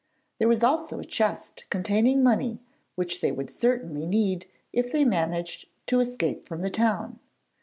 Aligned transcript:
There 0.39 0.47
was 0.47 0.63
also 0.63 0.97
a 0.99 1.05
chest 1.05 1.65
containing 1.69 2.23
money 2.23 2.59
which 2.95 3.21
they 3.21 3.31
would 3.31 3.51
certainly 3.51 4.07
need, 4.07 4.47
if 4.73 4.91
they 4.91 5.05
managed 5.05 5.67
to 5.85 5.99
escape 5.99 6.43
from 6.47 6.63
the 6.63 6.71
town. 6.71 7.19